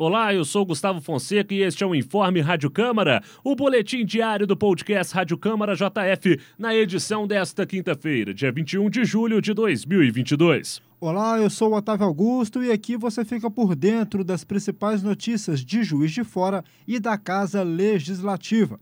Olá, 0.00 0.32
eu 0.32 0.44
sou 0.44 0.64
Gustavo 0.64 1.00
Fonseca 1.00 1.52
e 1.52 1.60
este 1.60 1.82
é 1.82 1.86
o 1.86 1.92
Informe 1.92 2.40
Rádio 2.40 2.70
Câmara, 2.70 3.20
o 3.42 3.56
boletim 3.56 4.04
diário 4.04 4.46
do 4.46 4.56
podcast 4.56 5.12
Rádio 5.12 5.36
Câmara 5.36 5.74
JF, 5.74 6.38
na 6.56 6.72
edição 6.72 7.26
desta 7.26 7.66
quinta-feira, 7.66 8.32
dia 8.32 8.52
21 8.52 8.88
de 8.90 9.04
julho 9.04 9.42
de 9.42 9.52
2022. 9.52 10.80
Olá, 11.00 11.40
eu 11.40 11.50
sou 11.50 11.72
o 11.72 11.76
Otávio 11.76 12.06
Augusto 12.06 12.62
e 12.62 12.70
aqui 12.70 12.96
você 12.96 13.24
fica 13.24 13.50
por 13.50 13.74
dentro 13.74 14.22
das 14.22 14.44
principais 14.44 15.02
notícias 15.02 15.64
de 15.64 15.82
Juiz 15.82 16.12
de 16.12 16.22
Fora 16.22 16.62
e 16.86 17.00
da 17.00 17.18
Casa 17.18 17.64
Legislativa. 17.64 18.78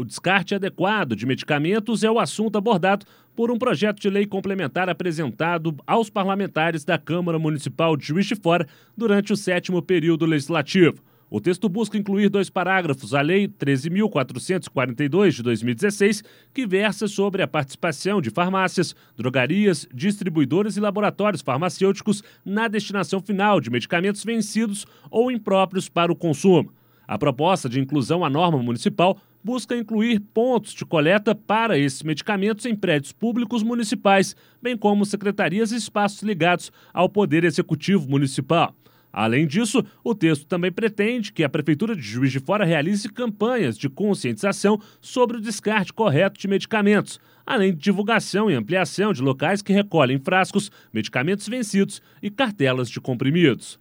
O 0.00 0.04
descarte 0.04 0.54
adequado 0.54 1.14
de 1.14 1.26
medicamentos 1.26 2.02
é 2.02 2.10
o 2.10 2.18
assunto 2.18 2.56
abordado 2.56 3.04
por 3.36 3.50
um 3.50 3.58
projeto 3.58 4.00
de 4.00 4.08
lei 4.08 4.24
complementar 4.24 4.88
apresentado 4.88 5.76
aos 5.86 6.08
parlamentares 6.08 6.86
da 6.86 6.96
Câmara 6.96 7.38
Municipal 7.38 7.94
de 7.98 8.06
Juiz 8.06 8.24
de 8.24 8.34
Fora 8.34 8.66
durante 8.96 9.30
o 9.30 9.36
sétimo 9.36 9.82
período 9.82 10.24
legislativo. 10.24 11.02
O 11.28 11.38
texto 11.38 11.68
busca 11.68 11.98
incluir 11.98 12.30
dois 12.30 12.48
parágrafos 12.48 13.12
à 13.12 13.20
Lei 13.20 13.46
13.442 13.46 15.32
de 15.32 15.42
2016, 15.42 16.24
que 16.54 16.66
versa 16.66 17.06
sobre 17.06 17.42
a 17.42 17.46
participação 17.46 18.22
de 18.22 18.30
farmácias, 18.30 18.96
drogarias, 19.18 19.86
distribuidores 19.92 20.78
e 20.78 20.80
laboratórios 20.80 21.42
farmacêuticos 21.42 22.24
na 22.42 22.68
destinação 22.68 23.20
final 23.20 23.60
de 23.60 23.68
medicamentos 23.68 24.24
vencidos 24.24 24.86
ou 25.10 25.30
impróprios 25.30 25.90
para 25.90 26.10
o 26.10 26.16
consumo. 26.16 26.72
A 27.06 27.18
proposta 27.18 27.68
de 27.68 27.80
inclusão 27.80 28.24
à 28.24 28.30
norma 28.30 28.62
municipal 28.62 29.18
busca 29.42 29.76
incluir 29.76 30.20
pontos 30.20 30.72
de 30.72 30.84
coleta 30.84 31.34
para 31.34 31.78
esses 31.78 32.02
medicamentos 32.02 32.66
em 32.66 32.74
prédios 32.74 33.12
públicos 33.12 33.62
municipais, 33.62 34.36
bem 34.62 34.76
como 34.76 35.04
secretarias 35.04 35.72
e 35.72 35.76
espaços 35.76 36.22
ligados 36.22 36.70
ao 36.92 37.08
Poder 37.08 37.44
Executivo 37.44 38.08
Municipal. 38.08 38.74
Além 39.12 39.46
disso, 39.46 39.84
o 40.04 40.14
texto 40.14 40.46
também 40.46 40.70
pretende 40.70 41.32
que 41.32 41.42
a 41.42 41.48
Prefeitura 41.48 41.96
de 41.96 42.02
Juiz 42.02 42.30
de 42.30 42.38
Fora 42.38 42.64
realize 42.64 43.08
campanhas 43.08 43.76
de 43.76 43.88
conscientização 43.88 44.80
sobre 45.00 45.36
o 45.36 45.40
descarte 45.40 45.92
correto 45.92 46.38
de 46.38 46.46
medicamentos, 46.46 47.18
além 47.44 47.72
de 47.72 47.80
divulgação 47.80 48.48
e 48.48 48.54
ampliação 48.54 49.12
de 49.12 49.20
locais 49.20 49.62
que 49.62 49.72
recolhem 49.72 50.20
frascos, 50.20 50.70
medicamentos 50.92 51.48
vencidos 51.48 52.00
e 52.22 52.30
cartelas 52.30 52.88
de 52.88 53.00
comprimidos. 53.00 53.80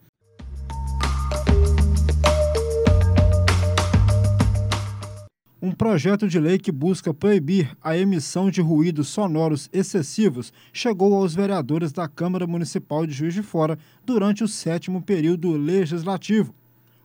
Um 5.62 5.74
projeto 5.74 6.26
de 6.26 6.40
lei 6.40 6.58
que 6.58 6.72
busca 6.72 7.14
proibir 7.14 7.76
a 7.84 7.98
emissão 7.98 8.50
de 8.50 8.62
ruídos 8.62 9.10
sonoros 9.10 9.70
excessivos 9.74 10.54
chegou 10.72 11.14
aos 11.14 11.36
vereadores 11.36 11.92
da 11.92 12.08
Câmara 12.08 12.48
Municipal 12.48 13.06
de 13.06 13.12
Juiz 13.12 13.34
de 13.34 13.44
Fora 13.44 13.78
durante 14.06 14.42
o 14.42 14.48
sétimo 14.48 15.02
período 15.02 15.52
legislativo. 15.58 16.56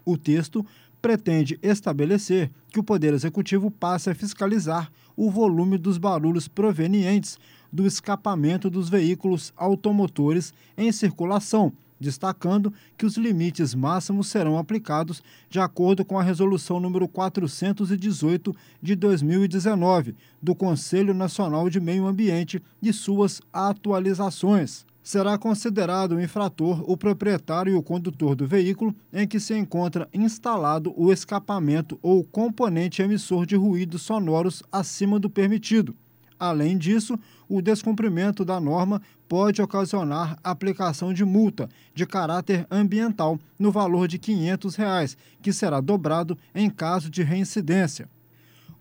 O 0.04 0.16
texto 0.16 0.64
pretende 1.02 1.58
estabelecer 1.64 2.48
que 2.70 2.78
o 2.78 2.84
Poder 2.84 3.12
Executivo 3.12 3.72
passe 3.72 4.08
a 4.08 4.14
fiscalizar 4.14 4.88
o 5.16 5.32
volume 5.32 5.76
dos 5.76 5.98
barulhos 5.98 6.46
provenientes 6.46 7.40
do 7.72 7.84
escapamento 7.84 8.70
dos 8.70 8.88
veículos 8.88 9.52
automotores 9.56 10.54
em 10.78 10.92
circulação 10.92 11.72
destacando 12.04 12.72
que 12.96 13.06
os 13.06 13.16
limites 13.16 13.74
máximos 13.74 14.28
serão 14.28 14.58
aplicados 14.58 15.22
de 15.48 15.58
acordo 15.58 16.04
com 16.04 16.18
a 16.18 16.22
Resolução 16.22 16.78
número 16.78 17.08
418 17.08 18.54
de 18.80 18.94
2019 18.94 20.14
do 20.40 20.54
Conselho 20.54 21.14
Nacional 21.14 21.68
de 21.70 21.80
Meio 21.80 22.06
Ambiente 22.06 22.62
e 22.80 22.92
suas 22.92 23.40
atualizações. 23.52 24.84
Será 25.02 25.36
considerado 25.36 26.14
um 26.14 26.20
infrator 26.20 26.82
o 26.90 26.96
proprietário 26.96 27.72
e 27.72 27.76
o 27.76 27.82
condutor 27.82 28.34
do 28.34 28.46
veículo 28.46 28.94
em 29.12 29.26
que 29.26 29.40
se 29.40 29.56
encontra 29.56 30.08
instalado 30.14 30.94
o 30.96 31.12
escapamento 31.12 31.98
ou 32.00 32.24
componente 32.24 33.02
emissor 33.02 33.44
de 33.44 33.56
ruídos 33.56 34.02
sonoros 34.02 34.62
acima 34.70 35.18
do 35.18 35.28
permitido 35.28 35.94
Além 36.38 36.76
disso, 36.76 37.18
o 37.48 37.62
descumprimento 37.62 38.44
da 38.44 38.60
norma 38.60 39.00
pode 39.28 39.62
ocasionar 39.62 40.38
aplicação 40.42 41.12
de 41.12 41.24
multa 41.24 41.68
de 41.94 42.06
caráter 42.06 42.66
ambiental 42.70 43.38
no 43.58 43.70
valor 43.70 44.08
de 44.08 44.18
500 44.18 44.76
reais, 44.76 45.16
que 45.42 45.52
será 45.52 45.80
dobrado 45.80 46.36
em 46.54 46.68
caso 46.68 47.10
de 47.10 47.22
reincidência. 47.22 48.08